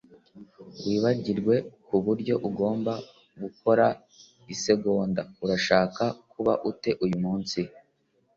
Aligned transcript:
Wibagirwe 0.83 1.55
kubyo 1.87 2.35
ugomba 2.47 2.93
gukora 3.41 3.85
isegonda. 4.53 5.21
Urashaka 5.43 6.03
kuba 6.31 6.53
ute 6.69 6.91
uyu 7.05 7.17
munsi?” 7.23 7.59